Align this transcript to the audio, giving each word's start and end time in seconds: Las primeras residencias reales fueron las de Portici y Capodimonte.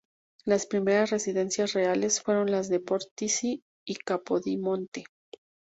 Las 0.45 0.65
primeras 0.65 1.11
residencias 1.11 1.73
reales 1.73 2.23
fueron 2.23 2.49
las 2.49 2.69
de 2.69 2.79
Portici 2.79 3.61
y 3.85 3.95
Capodimonte. 3.97 5.03